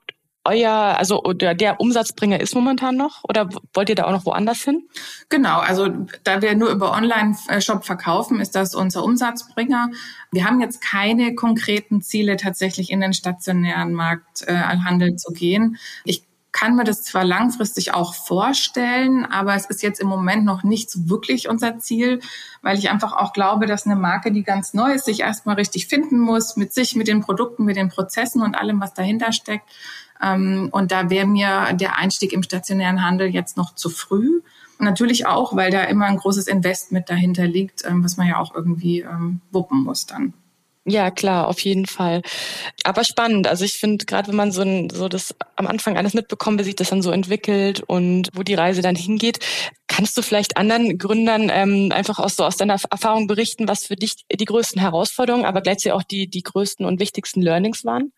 euer, 0.46 0.72
also 0.98 1.22
oder 1.24 1.54
der 1.54 1.80
Umsatzbringer 1.80 2.40
ist 2.40 2.56
momentan 2.56 2.96
noch 2.96 3.24
oder 3.24 3.50
wollt 3.74 3.90
ihr 3.90 3.96
da 3.96 4.06
auch 4.06 4.12
noch 4.12 4.26
woanders 4.26 4.62
hin? 4.62 4.88
Genau, 5.30 5.60
also 5.60 5.90
da 6.24 6.42
wir 6.42 6.56
nur 6.56 6.70
über 6.70 6.92
Online-Shop 6.94 7.86
verkaufen, 7.86 8.40
ist 8.40 8.56
das 8.56 8.74
unser 8.74 9.04
Umsatzbringer. 9.04 9.90
Wir 10.32 10.46
haben 10.46 10.62
jetzt 10.62 10.82
keine 10.82 11.36
konkreten 11.36 12.02
Ziele, 12.02 12.38
tatsächlich 12.38 12.92
in 12.92 13.02
den 13.02 13.14
stationären 13.14 13.94
Markthandel 13.94 15.10
äh, 15.10 15.16
zu 15.16 15.34
gehen. 15.34 15.78
Ich 16.06 16.29
kann 16.52 16.76
mir 16.76 16.84
das 16.84 17.04
zwar 17.04 17.24
langfristig 17.24 17.94
auch 17.94 18.14
vorstellen, 18.14 19.26
aber 19.26 19.56
es 19.56 19.66
ist 19.66 19.84
jetzt 19.84 20.00
im 20.00 20.08
Moment 20.08 20.46
noch 20.46 20.64
nicht 20.64 20.90
so 20.90 21.10
wirklich 21.10 21.48
unser 21.48 21.80
Ziel, 21.80 22.22
weil 22.62 22.78
ich 22.78 22.90
einfach 22.90 23.14
auch 23.14 23.34
glaube, 23.34 23.68
dass 23.68 23.86
eine 23.86 23.96
Marke, 23.96 24.32
die 24.32 24.44
ganz 24.44 24.74
neu 24.74 24.94
ist, 24.94 25.06
sich 25.06 25.22
erstmal 25.22 25.56
richtig 25.56 25.88
finden 25.88 26.20
muss, 26.20 26.58
mit 26.58 26.74
sich, 26.74 26.96
mit 26.96 27.08
den 27.08 27.22
Produkten, 27.22 27.66
mit 27.66 27.76
den 27.76 27.90
Prozessen 27.90 28.42
und 28.42 28.56
allem, 28.56 28.82
was 28.82 28.94
dahinter 28.94 29.32
steckt. 29.32 29.70
Ähm, 30.22 30.70
und 30.72 30.92
da 30.92 31.10
wäre 31.10 31.28
mir 31.28 31.74
der 31.74 31.98
Einstieg 31.98 32.34
im 32.34 32.44
stationären 32.44 33.04
Handel 33.04 33.28
jetzt 33.28 33.58
noch 33.58 33.76
zu 33.76 33.90
früh. 33.90 34.42
natürlich 34.82 35.28
auch, 35.28 35.56
weil 35.58 35.72
da 35.72 35.84
immer 35.84 36.06
ein 36.06 36.16
großes 36.18 36.48
Investment 36.48 37.10
dahinter 37.10 37.46
liegt, 37.46 37.86
ähm, 37.86 38.04
was 38.04 38.16
man 38.16 38.28
ja 38.28 38.38
auch 38.38 38.56
irgendwie 38.56 39.02
ähm, 39.02 39.42
wuppen 39.52 39.84
muss 39.84 40.06
dann. 40.06 40.34
Ja, 40.90 41.12
klar, 41.12 41.48
auf 41.48 41.60
jeden 41.60 41.86
Fall. 41.86 42.24
Aber 42.84 43.04
spannend. 43.04 43.48
Also 43.48 43.64
ich 43.64 43.74
finde, 43.74 44.06
gerade 44.06 44.30
wenn 44.30 44.36
man 44.36 44.52
so, 44.52 44.62
ein, 44.62 44.90
so 44.90 45.08
das 45.08 45.36
am 45.56 45.68
Anfang 45.68 45.98
alles 45.98 46.16
mitbekommt, 46.16 46.60
wie 46.60 46.64
sich 46.64 46.76
das 46.76 46.90
dann 46.90 47.04
so 47.04 47.12
entwickelt 47.12 47.82
und 47.86 48.30
wo 48.34 48.42
die 48.42 48.56
Reise 48.56 48.82
dann 48.82 48.96
hingeht, 48.96 49.40
kannst 49.88 50.18
du 50.18 50.24
vielleicht 50.24 50.58
anderen 50.58 50.98
Gründern 50.98 51.52
ähm, 51.54 51.92
einfach 51.94 52.18
aus, 52.18 52.36
so 52.36 52.44
aus 52.44 52.58
deiner 52.58 52.78
Erfahrung 52.90 53.28
berichten, 53.28 53.68
was 53.68 53.86
für 53.86 53.96
dich 53.96 54.26
die 54.34 54.46
größten 54.46 54.82
Herausforderungen, 54.82 55.46
aber 55.46 55.62
gleichzeitig 55.62 55.92
auch 55.94 56.04
die, 56.04 56.28
die 56.28 56.42
größten 56.42 56.86
und 56.86 57.00
wichtigsten 57.00 57.42
Learnings 57.42 57.86
waren? 57.86 58.12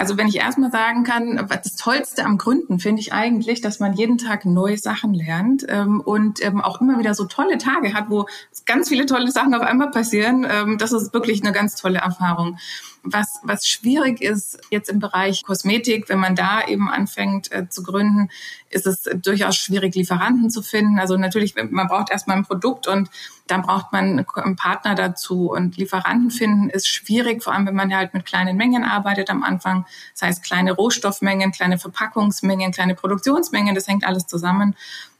Also 0.00 0.16
wenn 0.16 0.28
ich 0.28 0.36
erstmal 0.36 0.70
sagen 0.70 1.04
kann, 1.04 1.46
das 1.46 1.76
Tollste 1.76 2.24
am 2.24 2.38
Gründen 2.38 2.78
finde 2.78 3.02
ich 3.02 3.12
eigentlich, 3.12 3.60
dass 3.60 3.80
man 3.80 3.92
jeden 3.92 4.16
Tag 4.16 4.46
neue 4.46 4.78
Sachen 4.78 5.12
lernt 5.12 5.66
ähm, 5.68 6.00
und 6.00 6.42
ähm, 6.42 6.62
auch 6.62 6.80
immer 6.80 6.98
wieder 6.98 7.12
so 7.12 7.26
tolle 7.26 7.58
Tage 7.58 7.92
hat, 7.92 8.08
wo 8.08 8.24
ganz 8.64 8.88
viele 8.88 9.04
tolle 9.04 9.30
Sachen 9.30 9.52
auf 9.52 9.60
einmal 9.60 9.90
passieren. 9.90 10.46
Ähm, 10.50 10.78
das 10.78 10.92
ist 10.92 11.12
wirklich 11.12 11.42
eine 11.42 11.52
ganz 11.52 11.76
tolle 11.76 11.98
Erfahrung. 11.98 12.56
Was, 13.02 13.40
was 13.42 13.66
schwierig 13.66 14.20
ist 14.20 14.60
jetzt 14.70 14.90
im 14.90 14.98
Bereich 14.98 15.42
Kosmetik, 15.42 16.08
wenn 16.08 16.18
man 16.18 16.36
da 16.36 16.66
eben 16.66 16.90
anfängt 16.90 17.50
äh, 17.50 17.68
zu 17.68 17.82
gründen, 17.82 18.28
ist 18.68 18.86
es 18.86 19.08
durchaus 19.22 19.56
schwierig, 19.56 19.94
Lieferanten 19.94 20.50
zu 20.50 20.62
finden. 20.62 20.98
Also 20.98 21.16
natürlich, 21.16 21.54
man 21.56 21.88
braucht 21.88 22.10
erstmal 22.10 22.36
ein 22.36 22.44
Produkt 22.44 22.86
und 22.86 23.10
dann 23.46 23.62
braucht 23.62 23.92
man 23.92 24.24
einen 24.34 24.56
Partner 24.56 24.94
dazu. 24.94 25.50
Und 25.50 25.76
Lieferanten 25.76 26.30
finden 26.30 26.68
ist 26.68 26.88
schwierig, 26.88 27.42
vor 27.42 27.54
allem 27.54 27.66
wenn 27.66 27.74
man 27.74 27.94
halt 27.94 28.14
mit 28.14 28.26
kleinen 28.26 28.56
Mengen 28.56 28.84
arbeitet 28.84 29.30
am 29.30 29.42
Anfang. 29.42 29.86
Das 30.12 30.22
heißt, 30.22 30.44
kleine 30.44 30.72
Rohstoffmengen, 30.72 31.52
kleine 31.52 31.78
Verpackungsmengen, 31.78 32.72
kleine 32.72 32.94
Produktionsmengen, 32.94 33.74
das 33.74 33.88
hängt 33.88 34.04
alles 34.04 34.26
zusammen. 34.26 34.76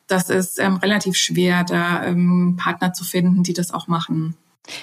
Das 0.06 0.28
ist 0.28 0.58
ähm, 0.58 0.76
relativ 0.76 1.16
schwer, 1.16 1.64
da 1.64 2.04
ähm, 2.04 2.56
Partner 2.58 2.92
zu 2.92 3.04
finden, 3.04 3.42
die 3.42 3.52
das 3.52 3.72
auch 3.72 3.86
machen. 3.86 4.36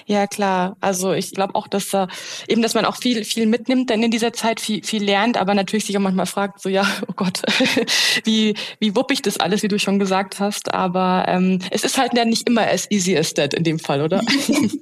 Ja, 0.06 0.28
klar. 0.28 0.76
Also 0.82 1.14
ich 1.14 1.32
glaube 1.32 1.56
auch, 1.56 1.68
dass 1.68 1.90
da 1.90 2.08
eben, 2.48 2.62
dass 2.62 2.74
man 2.74 2.86
auch 2.86 2.98
viel, 2.98 3.24
viel 3.24 3.46
mitnimmt, 3.46 3.90
denn 3.90 4.04
in 4.04 4.12
dieser 4.12 4.34
Zeit 4.34 4.60
viel, 4.60 4.84
viel 4.84 5.04
lernt, 5.04 5.38
aber 5.38 5.54
natürlich 5.54 5.86
sich 5.86 5.98
auch 5.98 6.02
manchmal 6.02 6.26
fragt, 6.26 6.62
so 6.62 6.70
ja, 6.70 6.86
oh 7.08 7.14
Gott, 7.16 7.42
wie, 8.24 8.56
wie 8.80 8.96
wupp 8.96 9.12
ich 9.12 9.22
das 9.22 9.40
alles, 9.40 9.64
wie 9.64 9.68
du 9.68 9.80
schon 9.80 10.00
gesagt 10.00 10.40
hast. 10.40 10.74
Aber 10.74 11.26
ähm, 11.28 11.60
es 11.72 11.84
ist 11.84 11.98
halt 11.98 12.14
ja 12.16 12.26
nicht 12.26 12.48
immer 12.50 12.68
as 12.68 12.90
easy 12.90 13.18
as 13.18 13.34
that 13.36 13.54
in 13.54 13.64
dem 13.64 13.80
Fall, 13.80 14.02
oder? 14.02 14.22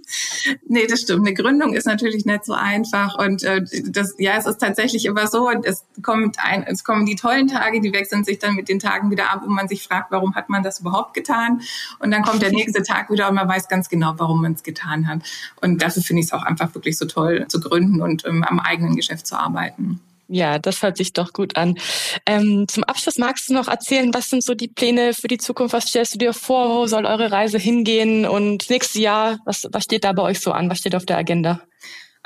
nee, 0.67 0.87
das 0.87 1.01
stimmt. 1.01 1.27
Eine 1.27 1.35
Gründung 1.35 1.73
ist 1.73 1.85
natürlich 1.85 2.25
nicht 2.25 2.45
so 2.45 2.53
einfach. 2.53 3.17
Und 3.17 3.43
äh, 3.43 3.61
das, 3.85 4.15
ja, 4.17 4.37
es 4.37 4.45
ist 4.45 4.59
tatsächlich 4.59 5.05
immer 5.05 5.27
so, 5.27 5.49
und 5.49 5.65
es 5.65 5.83
kommt 6.01 6.37
ein, 6.39 6.63
es 6.63 6.83
kommen 6.83 7.05
die 7.05 7.15
tollen 7.15 7.47
Tage, 7.47 7.81
die 7.81 7.93
wechseln 7.93 8.23
sich 8.23 8.39
dann 8.39 8.55
mit 8.55 8.69
den 8.69 8.79
Tagen 8.79 9.11
wieder 9.11 9.31
ab, 9.31 9.41
wo 9.43 9.49
man 9.49 9.67
sich 9.67 9.83
fragt, 9.83 10.11
warum 10.11 10.35
hat 10.35 10.49
man 10.49 10.63
das 10.63 10.79
überhaupt 10.79 11.13
getan? 11.13 11.61
Und 11.99 12.11
dann 12.11 12.23
kommt 12.23 12.41
der 12.41 12.51
nächste 12.51 12.83
Tag 12.83 13.11
wieder 13.11 13.29
und 13.29 13.35
man 13.35 13.47
weiß 13.47 13.67
ganz 13.67 13.89
genau, 13.89 14.13
warum 14.17 14.41
man 14.41 14.53
es 14.53 14.63
getan 14.63 14.84
getan 14.85 15.07
hat. 15.07 15.19
Und 15.61 15.81
dafür 15.81 16.03
finde 16.03 16.21
ich 16.21 16.27
es 16.27 16.33
auch 16.33 16.43
einfach 16.43 16.73
wirklich 16.75 16.97
so 16.97 17.05
toll 17.05 17.45
zu 17.47 17.59
gründen 17.59 18.01
und 18.01 18.25
ähm, 18.25 18.43
am 18.43 18.59
eigenen 18.59 18.95
Geschäft 18.95 19.27
zu 19.27 19.37
arbeiten. 19.37 19.99
Ja, 20.27 20.57
das 20.57 20.81
hört 20.81 20.97
sich 20.97 21.13
doch 21.13 21.33
gut 21.33 21.55
an. 21.55 21.75
Ähm, 22.25 22.65
zum 22.67 22.83
Abschluss 22.83 23.19
magst 23.19 23.47
du 23.49 23.53
noch 23.53 23.67
erzählen, 23.67 24.11
was 24.11 24.29
sind 24.29 24.43
so 24.43 24.55
die 24.55 24.67
Pläne 24.67 25.13
für 25.13 25.27
die 25.27 25.37
Zukunft? 25.37 25.73
Was 25.73 25.89
stellst 25.89 26.15
du 26.15 26.17
dir 26.17 26.33
vor? 26.33 26.69
Wo 26.69 26.87
soll 26.87 27.05
eure 27.05 27.31
Reise 27.31 27.59
hingehen? 27.59 28.25
Und 28.25 28.67
nächstes 28.71 28.99
Jahr, 28.99 29.37
was, 29.45 29.67
was 29.71 29.83
steht 29.83 30.03
da 30.03 30.13
bei 30.13 30.23
euch 30.23 30.39
so 30.39 30.51
an? 30.51 30.69
Was 30.69 30.79
steht 30.79 30.95
auf 30.95 31.05
der 31.05 31.17
Agenda? 31.17 31.61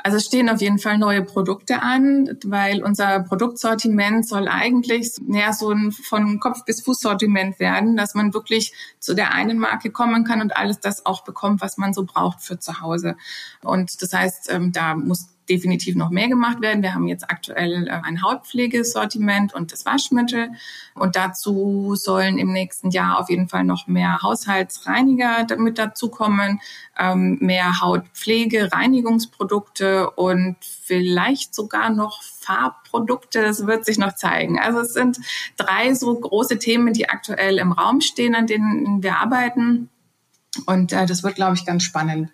Also 0.02 0.16
es 0.16 0.26
stehen 0.26 0.48
auf 0.48 0.60
jeden 0.60 0.78
Fall 0.78 0.98
neue 0.98 1.22
Produkte 1.22 1.82
an, 1.82 2.38
weil 2.44 2.82
unser 2.82 3.20
Produktsortiment 3.20 4.26
soll 4.26 4.48
eigentlich 4.48 5.12
näher 5.20 5.52
so 5.52 5.70
ein 5.70 5.92
von 5.92 6.40
Kopf 6.40 6.64
bis 6.64 6.82
Fußsortiment 6.82 7.58
werden, 7.60 7.96
dass 7.96 8.14
man 8.14 8.34
wirklich 8.34 8.72
zu 8.98 9.14
der 9.14 9.32
einen 9.32 9.58
Marke 9.58 9.90
kommen 9.90 10.24
kann 10.24 10.40
und 10.40 10.56
alles 10.56 10.80
das 10.80 11.06
auch 11.06 11.24
bekommt, 11.24 11.60
was 11.60 11.76
man 11.76 11.92
so 11.92 12.04
braucht 12.04 12.40
für 12.40 12.58
zu 12.58 12.80
Hause. 12.80 13.16
Und 13.62 14.02
das 14.02 14.12
heißt, 14.12 14.50
ähm, 14.50 14.72
da 14.72 14.94
muss 14.94 15.28
definitiv 15.50 15.96
noch 15.96 16.10
mehr 16.10 16.28
gemacht 16.28 16.60
werden. 16.60 16.82
Wir 16.82 16.94
haben 16.94 17.08
jetzt 17.08 17.28
aktuell 17.28 17.88
äh, 17.88 17.90
ein 17.90 18.22
Hautpflegesortiment 18.22 19.52
und 19.52 19.72
das 19.72 19.84
Waschmittel. 19.84 20.52
Und 20.94 21.16
dazu 21.16 21.94
sollen 21.96 22.38
im 22.38 22.52
nächsten 22.52 22.90
Jahr 22.90 23.18
auf 23.18 23.28
jeden 23.28 23.48
Fall 23.48 23.64
noch 23.64 23.86
mehr 23.86 24.22
Haushaltsreiniger 24.22 25.46
mit 25.58 25.78
dazukommen, 25.78 26.60
ähm, 26.98 27.38
mehr 27.40 27.80
Hautpflege, 27.80 28.72
Reinigungsprodukte 28.72 30.10
und 30.10 30.56
vielleicht 30.62 31.54
sogar 31.54 31.90
noch 31.90 32.22
Farbprodukte. 32.22 33.42
Das 33.42 33.66
wird 33.66 33.84
sich 33.84 33.98
noch 33.98 34.14
zeigen. 34.14 34.58
Also 34.58 34.80
es 34.80 34.94
sind 34.94 35.18
drei 35.56 35.94
so 35.94 36.14
große 36.14 36.58
Themen, 36.58 36.92
die 36.92 37.08
aktuell 37.08 37.58
im 37.58 37.72
Raum 37.72 38.00
stehen, 38.00 38.34
an 38.34 38.46
denen 38.46 39.02
wir 39.02 39.18
arbeiten. 39.18 39.88
Und 40.66 40.92
äh, 40.92 41.06
das 41.06 41.22
wird, 41.22 41.34
glaube 41.34 41.54
ich, 41.54 41.66
ganz 41.66 41.82
spannend. 41.82 42.30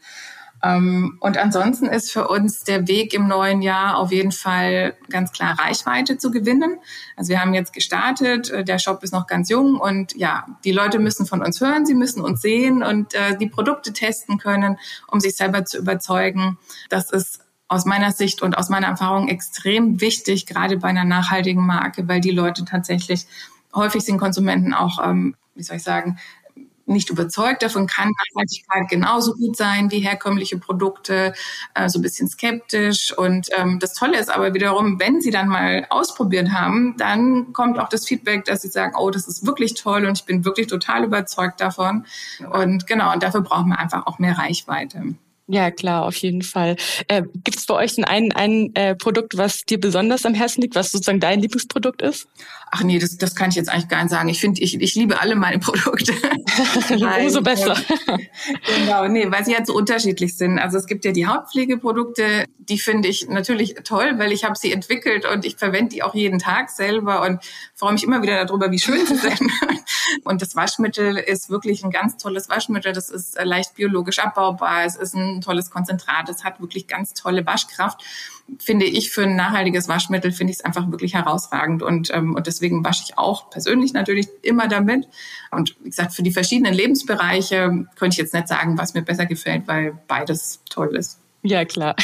Ähm, 0.63 1.19
und 1.21 1.39
ansonsten 1.39 1.87
ist 1.87 2.13
für 2.13 2.29
uns 2.29 2.65
der 2.65 2.89
Weg 2.89 3.15
im 3.15 3.29
neuen 3.29 3.63
Jahr 3.63 3.99
auf 3.99 4.13
jeden 4.13 4.33
Fall 4.33 4.97
ganz 5.11 5.33
klar 5.33 5.59
Reichweite 5.59 6.19
zu 6.19 6.31
gewinnen. 6.31 6.79
Also 7.17 7.31
wir 7.31 7.41
haben 7.41 7.55
jetzt 7.55 7.73
gestartet, 7.73 8.51
äh, 8.51 8.65
der 8.65 8.79
Shop 8.79 9.03
ist 9.03 9.13
noch 9.13 9.27
ganz 9.27 9.49
jung 9.49 9.79
und 9.79 10.17
ja, 10.17 10.47
die 10.65 10.73
Leute 10.73 10.99
müssen 10.99 11.27
von 11.27 11.43
uns 11.43 11.61
hören, 11.61 11.87
sie 11.87 11.95
müssen 11.95 12.23
uns 12.23 12.41
sehen 12.41 12.83
und 12.83 13.15
äh, 13.15 13.37
die 13.37 13.49
Produkte 13.49 13.93
testen 13.93 14.39
können, 14.39 14.79
um 15.09 15.21
sich 15.21 15.37
selber 15.37 15.65
zu 15.65 15.79
überzeugen. 15.79 16.59
Das 16.89 17.11
ist 17.11 17.41
aus 17.69 17.85
meiner 17.85 18.13
Sicht 18.13 18.43
und 18.43 18.57
aus 18.57 18.69
meiner 18.69 18.87
Erfahrung 18.87 19.29
extrem 19.29 20.01
wichtig, 20.01 20.47
gerade 20.47 20.77
bei 20.77 20.89
einer 20.89 21.05
nachhaltigen 21.05 21.67
Marke, 21.67 22.07
weil 22.09 22.21
die 22.21 22.31
Leute 22.31 22.65
tatsächlich 22.65 23.27
häufig 23.75 24.03
sind 24.03 24.19
Konsumenten 24.19 24.73
auch, 24.73 25.05
ähm, 25.05 25.37
wie 25.55 25.63
soll 25.63 25.77
ich 25.77 25.83
sagen, 25.83 26.19
nicht 26.87 27.11
überzeugt. 27.11 27.63
Davon 27.63 27.87
kann 27.87 28.11
Nachhaltigkeit 28.11 28.89
genauso 28.89 29.35
gut 29.35 29.57
sein 29.57 29.91
wie 29.91 30.01
herkömmliche 30.01 30.59
Produkte, 30.59 31.35
äh, 31.75 31.89
so 31.89 31.99
ein 31.99 32.03
bisschen 32.03 32.29
skeptisch. 32.29 33.17
Und 33.17 33.49
ähm, 33.57 33.79
das 33.79 33.95
Tolle 33.95 34.19
ist 34.19 34.31
aber 34.31 34.55
wiederum, 34.55 34.99
wenn 34.99 35.21
sie 35.21 35.31
dann 35.31 35.49
mal 35.49 35.87
ausprobiert 35.91 36.51
haben, 36.53 36.97
dann 36.97 37.53
kommt 37.53 37.79
auch 37.79 37.89
das 37.89 38.07
Feedback, 38.07 38.45
dass 38.45 38.63
sie 38.63 38.69
sagen, 38.69 38.95
oh, 38.99 39.11
das 39.11 39.29
ist 39.29 39.47
wirklich 39.47 39.75
toll 39.75 40.07
und 40.07 40.19
ich 40.19 40.25
bin 40.25 40.45
wirklich 40.45 40.67
total 40.69 41.05
überzeugt 41.05 41.61
davon. 41.61 42.07
Und 42.51 42.87
genau, 42.87 43.13
und 43.13 43.23
dafür 43.23 43.43
brauchen 43.43 43.69
wir 43.69 43.79
einfach 43.79 44.07
auch 44.07 44.19
mehr 44.19 44.39
Reichweite. 44.39 45.15
Ja, 45.49 45.71
klar, 45.71 46.05
auf 46.05 46.17
jeden 46.17 46.43
Fall. 46.43 46.77
Äh, 47.07 47.23
Gibt 47.45 47.57
es 47.57 47.67
bei 47.67 47.75
euch 47.75 47.95
denn 47.95 48.05
ein, 48.05 48.33
ein 48.33 48.75
äh, 48.75 48.97
Produkt, 48.97 49.37
was 49.37 49.65
dir 49.65 49.79
besonders 49.79 50.27
am 50.27 50.35
Herzen 50.35 50.61
liegt, 50.61 50.75
was 50.75 50.91
sozusagen 50.91 51.21
dein 51.21 51.41
Lieblingsprodukt 51.41 52.03
ist? 52.03 52.27
Ach 52.73 52.83
nee, 52.83 52.99
das, 52.99 53.17
das 53.17 53.37
kann 53.37 53.51
ich 53.51 53.55
jetzt 53.55 53.69
eigentlich 53.69 53.89
gar 53.89 54.03
nicht 54.03 54.11
sagen. 54.11 54.29
Ich 54.29 54.41
finde, 54.41 54.61
ich, 54.61 54.81
ich 54.81 54.95
liebe 54.97 55.21
alle 55.21 55.37
meine 55.37 55.61
Produkte. 55.61 56.13
Umso 57.21 57.43
besser. 57.43 57.77
genau, 58.77 59.07
nee, 59.07 59.31
weil 59.31 59.45
sie 59.45 59.55
halt 59.55 59.69
so 59.69 59.75
unterschiedlich 59.75 60.37
sind. 60.37 60.59
Also 60.59 60.79
es 60.79 60.87
gibt 60.87 61.05
ja 61.05 61.13
die 61.13 61.29
Hautpflegeprodukte, 61.29 62.47
die 62.69 62.79
finde 62.79 63.09
ich 63.09 63.29
natürlich 63.29 63.75
toll, 63.85 64.15
weil 64.19 64.33
ich 64.33 64.45
habe 64.45 64.57
sie 64.57 64.73
entwickelt 64.73 65.25
und 65.25 65.45
ich 65.45 65.57
verwende 65.57 65.91
die 65.95 66.03
auch 66.03 66.15
jeden 66.15 66.39
Tag 66.39 66.71
selber 66.71 67.23
und 67.23 67.41
freue 67.75 67.93
mich 67.93 68.05
immer 68.05 68.23
wieder 68.23 68.45
darüber, 68.45 68.71
wie 68.71 68.79
schön 68.79 69.07
sie 69.07 69.17
sind. 69.17 69.41
und 70.25 70.43
das 70.43 70.57
Waschmittel 70.57 71.17
ist 71.17 71.51
wirklich 71.51 71.85
ein 71.85 71.91
ganz 71.91 72.17
tolles 72.17 72.49
Waschmittel. 72.49 72.93
Das 72.93 73.09
ist 73.09 73.39
leicht 73.43 73.75
biologisch 73.75 74.19
abbaubar. 74.19 74.85
Es 74.85 74.97
ist 74.97 75.15
ein 75.15 75.41
tolles 75.41 75.71
Konzentrat. 75.71 76.29
Es 76.29 76.45
hat 76.45 76.61
wirklich 76.61 76.87
ganz 76.87 77.15
tolle 77.15 77.47
Waschkraft. 77.47 78.03
Finde 78.59 78.87
ich 78.87 79.11
für 79.11 79.25
ein 79.25 79.37
nachhaltiges 79.37 79.89
Waschmittel 79.89 80.31
finde 80.31 80.53
ich 80.53 80.61
es 80.61 80.65
einfach 80.65 80.91
wirklich 80.91 81.15
herausragend 81.15 81.83
und 81.83 82.15
ähm, 82.15 82.37
und 82.37 82.47
deswegen 82.47 82.85
wasche 82.85 83.03
ich 83.05 83.19
auch 83.19 83.51
persönlich 83.51 83.93
natürlich 83.93 84.29
immer 84.43 84.69
damit. 84.69 85.09
Und 85.51 85.75
wie 85.81 85.91
gesagt, 85.91 86.15
für 86.15 86.23
die 86.23 86.31
verschiedenen 86.31 86.73
Lebensbereiche 86.73 87.87
könnte 87.97 88.15
ich 88.15 88.19
jetzt 88.19 88.35
nicht 88.35 88.47
sagen, 88.47 88.79
was 88.79 88.95
mir 88.95 89.03
besser 89.03 89.27
gefällt, 89.27 89.67
weil 89.67 89.99
beides 90.07 90.61
toll 90.69 90.95
ist. 90.95 91.19
Ja, 91.47 91.65
klar. 91.65 91.95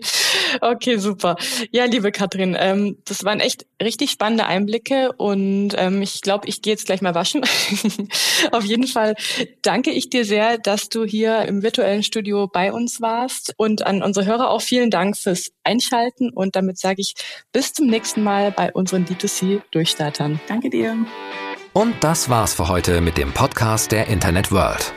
okay, 0.60 0.98
super. 0.98 1.36
Ja, 1.70 1.86
liebe 1.86 2.12
Katrin, 2.12 2.54
ähm, 2.58 2.98
das 3.06 3.24
waren 3.24 3.40
echt 3.40 3.64
richtig 3.82 4.10
spannende 4.10 4.44
Einblicke 4.44 5.12
und 5.16 5.70
ähm, 5.78 6.02
ich 6.02 6.20
glaube, 6.20 6.46
ich 6.46 6.60
gehe 6.60 6.74
jetzt 6.74 6.84
gleich 6.84 7.00
mal 7.00 7.14
waschen. 7.14 7.42
Auf 8.52 8.64
jeden 8.64 8.86
Fall 8.86 9.14
danke 9.62 9.92
ich 9.92 10.10
dir 10.10 10.26
sehr, 10.26 10.58
dass 10.58 10.90
du 10.90 11.04
hier 11.06 11.42
im 11.42 11.62
virtuellen 11.62 12.02
Studio 12.02 12.48
bei 12.48 12.70
uns 12.70 13.00
warst 13.00 13.54
und 13.56 13.86
an 13.86 14.02
unsere 14.02 14.26
Hörer 14.26 14.50
auch 14.50 14.60
vielen 14.60 14.90
Dank 14.90 15.16
fürs 15.16 15.52
Einschalten 15.64 16.28
und 16.28 16.54
damit 16.54 16.78
sage 16.78 17.00
ich 17.00 17.14
bis 17.52 17.72
zum 17.72 17.86
nächsten 17.86 18.22
Mal 18.22 18.52
bei 18.52 18.72
unseren 18.72 19.06
D2C 19.06 19.62
Durchstartern. 19.70 20.38
Danke 20.48 20.68
dir. 20.68 20.98
Und 21.72 21.94
das 22.00 22.28
war's 22.28 22.52
für 22.52 22.68
heute 22.68 23.00
mit 23.00 23.16
dem 23.16 23.32
Podcast 23.32 23.90
der 23.92 24.08
Internet 24.08 24.52
World. 24.52 24.92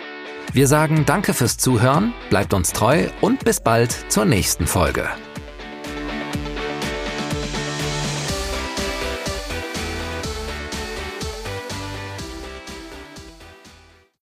Wir 0.53 0.67
sagen 0.67 1.03
danke 1.05 1.33
fürs 1.33 1.57
Zuhören, 1.57 2.13
bleibt 2.29 2.53
uns 2.53 2.71
treu 2.71 3.07
und 3.21 3.43
bis 3.43 3.59
bald 3.59 3.91
zur 4.09 4.25
nächsten 4.25 4.67
Folge. 4.67 5.09